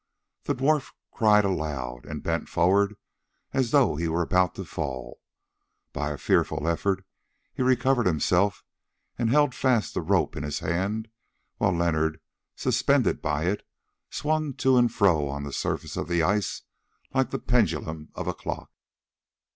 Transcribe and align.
The 0.45 0.55
dwarf 0.55 0.93
cried 1.11 1.45
aloud 1.45 2.07
and 2.07 2.23
bent 2.23 2.49
forward 2.49 2.95
as 3.53 3.69
though 3.69 3.97
he 3.97 4.07
were 4.07 4.23
about 4.23 4.55
to 4.55 4.65
fall. 4.65 5.21
By 5.93 6.09
a 6.09 6.17
fearful 6.17 6.67
effort 6.67 7.05
he 7.53 7.61
recovered 7.61 8.07
himself 8.07 8.63
and 9.19 9.29
held 9.29 9.53
fast 9.53 9.93
the 9.93 10.01
rope 10.01 10.35
in 10.35 10.41
his 10.41 10.57
hand, 10.57 11.07
while 11.57 11.73
Leonard, 11.73 12.19
suspended 12.55 13.21
by 13.21 13.43
it, 13.43 13.63
swung 14.09 14.55
to 14.55 14.75
and 14.75 14.91
fro 14.91 15.27
on 15.27 15.43
the 15.43 15.53
surface 15.53 15.95
of 15.95 16.07
the 16.07 16.23
ice 16.23 16.63
like 17.13 17.29
the 17.29 17.37
pendulum 17.37 18.09
of 18.15 18.25
a 18.27 18.33
clock. 18.33 18.71